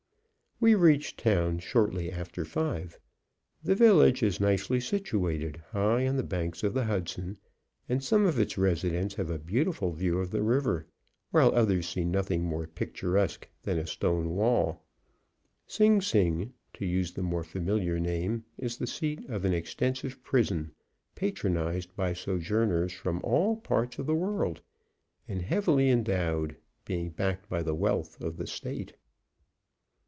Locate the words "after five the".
2.11-3.73